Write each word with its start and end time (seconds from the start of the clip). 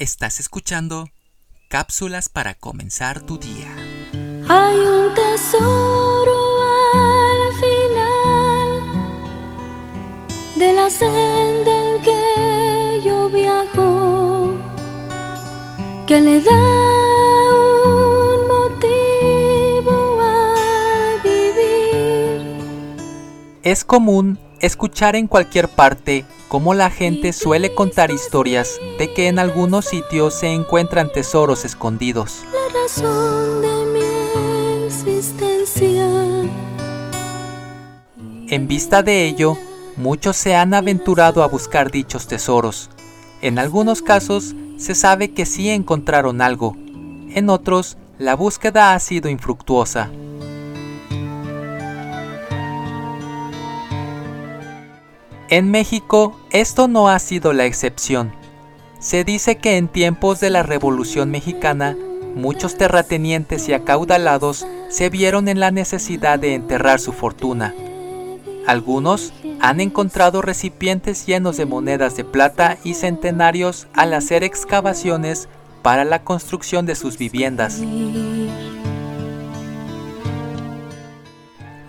Estás 0.00 0.40
escuchando 0.40 1.10
cápsulas 1.68 2.30
para 2.30 2.54
comenzar 2.54 3.20
tu 3.20 3.36
día. 3.36 3.68
Hay 4.48 4.78
un 4.78 5.14
tesoro 5.14 6.38
al 6.94 7.52
final 7.60 8.80
de 10.56 10.72
la 10.72 10.88
senda 10.88 11.70
en 11.70 12.00
que 12.00 13.02
yo 13.04 13.28
viajo 13.28 14.54
que 16.06 16.18
le 16.18 16.40
da 16.40 16.62
un 17.84 18.48
motivo 18.48 20.18
a 20.18 21.20
vivir. 21.22 22.56
Es 23.62 23.84
común 23.84 24.38
escuchar 24.60 25.16
en 25.16 25.26
cualquier 25.26 25.68
parte 25.68 26.24
cómo 26.48 26.74
la 26.74 26.90
gente 26.90 27.32
suele 27.32 27.74
contar 27.74 28.10
historias 28.10 28.78
de 28.98 29.12
que 29.12 29.28
en 29.28 29.38
algunos 29.38 29.86
sitios 29.86 30.34
se 30.34 30.48
encuentran 30.48 31.12
tesoros 31.12 31.64
escondidos. 31.64 32.42
La 32.52 32.80
razón 32.82 33.62
de 33.62 33.86
mi 33.92 34.86
existencia. 34.86 36.06
En 38.48 38.66
vista 38.66 39.02
de 39.02 39.26
ello, 39.26 39.56
muchos 39.96 40.36
se 40.36 40.56
han 40.56 40.74
aventurado 40.74 41.42
a 41.42 41.48
buscar 41.48 41.90
dichos 41.90 42.26
tesoros. 42.26 42.90
En 43.42 43.58
algunos 43.58 44.02
casos 44.02 44.54
se 44.76 44.94
sabe 44.94 45.32
que 45.32 45.46
sí 45.46 45.70
encontraron 45.70 46.40
algo, 46.40 46.76
en 47.32 47.48
otros 47.48 47.96
la 48.18 48.34
búsqueda 48.34 48.92
ha 48.92 48.98
sido 48.98 49.28
infructuosa. 49.30 50.10
En 55.50 55.68
México 55.68 56.36
esto 56.50 56.86
no 56.86 57.08
ha 57.08 57.18
sido 57.18 57.52
la 57.52 57.64
excepción. 57.64 58.32
Se 59.00 59.24
dice 59.24 59.58
que 59.58 59.78
en 59.78 59.88
tiempos 59.88 60.38
de 60.38 60.48
la 60.48 60.62
Revolución 60.62 61.32
Mexicana, 61.32 61.96
muchos 62.36 62.78
terratenientes 62.78 63.68
y 63.68 63.72
acaudalados 63.72 64.64
se 64.90 65.10
vieron 65.10 65.48
en 65.48 65.58
la 65.58 65.72
necesidad 65.72 66.38
de 66.38 66.54
enterrar 66.54 67.00
su 67.00 67.12
fortuna. 67.12 67.74
Algunos 68.68 69.32
han 69.60 69.80
encontrado 69.80 70.40
recipientes 70.40 71.26
llenos 71.26 71.56
de 71.56 71.66
monedas 71.66 72.16
de 72.16 72.24
plata 72.24 72.78
y 72.84 72.94
centenarios 72.94 73.88
al 73.92 74.14
hacer 74.14 74.44
excavaciones 74.44 75.48
para 75.82 76.04
la 76.04 76.22
construcción 76.22 76.86
de 76.86 76.94
sus 76.94 77.18
viviendas. 77.18 77.80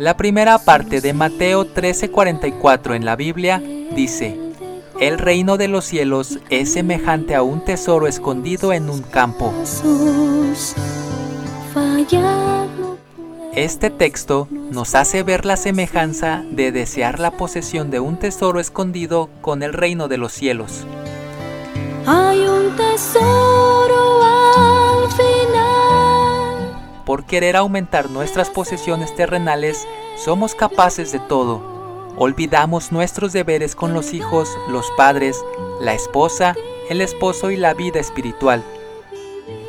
La 0.00 0.16
primera 0.16 0.58
parte 0.58 1.02
de 1.02 1.12
Mateo 1.12 1.66
13:44 1.66 2.94
en 2.94 3.04
la 3.04 3.16
Biblia 3.16 3.62
dice, 3.94 4.34
El 4.98 5.18
reino 5.18 5.58
de 5.58 5.68
los 5.68 5.84
cielos 5.84 6.38
es 6.48 6.72
semejante 6.72 7.34
a 7.34 7.42
un 7.42 7.62
tesoro 7.66 8.06
escondido 8.06 8.72
en 8.72 8.88
un 8.88 9.02
campo. 9.02 9.52
Este 13.54 13.90
texto 13.90 14.48
nos 14.50 14.94
hace 14.94 15.22
ver 15.22 15.44
la 15.44 15.58
semejanza 15.58 16.44
de 16.50 16.72
desear 16.72 17.20
la 17.20 17.32
posesión 17.32 17.90
de 17.90 18.00
un 18.00 18.16
tesoro 18.18 18.58
escondido 18.58 19.28
con 19.42 19.62
el 19.62 19.74
reino 19.74 20.08
de 20.08 20.16
los 20.16 20.32
cielos. 20.32 20.86
Hay 22.06 22.40
un 22.46 22.74
tesoro 22.74 24.29
querer 27.30 27.54
aumentar 27.54 28.10
nuestras 28.10 28.50
posesiones 28.50 29.14
terrenales, 29.14 29.86
somos 30.16 30.56
capaces 30.56 31.12
de 31.12 31.20
todo. 31.20 31.62
Olvidamos 32.16 32.90
nuestros 32.90 33.32
deberes 33.32 33.76
con 33.76 33.94
los 33.94 34.12
hijos, 34.14 34.48
los 34.68 34.84
padres, 34.96 35.40
la 35.80 35.94
esposa, 35.94 36.56
el 36.90 37.00
esposo 37.00 37.52
y 37.52 37.56
la 37.56 37.72
vida 37.72 38.00
espiritual. 38.00 38.64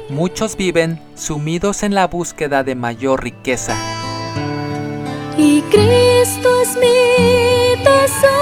Muchos 0.10 0.58
viven 0.58 1.00
sumidos 1.14 1.84
en 1.84 1.94
la 1.94 2.08
búsqueda 2.08 2.64
de 2.64 2.74
mayor 2.74 3.24
riqueza. 3.24 3.78
Y 5.38 5.62
Cristo 5.62 6.62
es 6.64 6.76
mi 6.78 7.84
tesoro, 7.84 8.41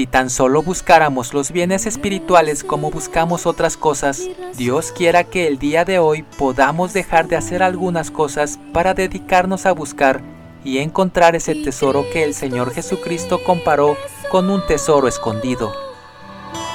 Si 0.00 0.06
tan 0.06 0.30
solo 0.30 0.62
buscáramos 0.62 1.34
los 1.34 1.52
bienes 1.52 1.84
espirituales 1.84 2.64
como 2.64 2.90
buscamos 2.90 3.44
otras 3.44 3.76
cosas, 3.76 4.22
Dios 4.56 4.92
quiera 4.92 5.24
que 5.24 5.46
el 5.46 5.58
día 5.58 5.84
de 5.84 5.98
hoy 5.98 6.22
podamos 6.22 6.94
dejar 6.94 7.28
de 7.28 7.36
hacer 7.36 7.62
algunas 7.62 8.10
cosas 8.10 8.58
para 8.72 8.94
dedicarnos 8.94 9.66
a 9.66 9.72
buscar 9.72 10.22
y 10.64 10.78
encontrar 10.78 11.36
ese 11.36 11.54
tesoro 11.54 12.06
que 12.14 12.24
el 12.24 12.32
Señor 12.32 12.72
Jesucristo 12.72 13.44
comparó 13.44 13.94
con 14.30 14.48
un 14.48 14.66
tesoro 14.66 15.06
escondido. 15.06 15.70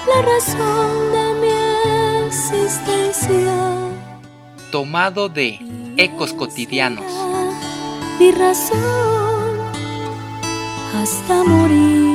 La 0.06 0.22
razón 0.22 1.12
de 1.12 1.34
mi 1.42 2.28
existencia. 2.28 3.56
Tomado 4.72 5.30
de 5.30 5.58
Ecos 5.98 6.32
Cotidianos. 6.32 7.12
Mi 8.20 8.30
razón 8.30 8.78
hasta 10.94 11.44
morir. 11.44 12.15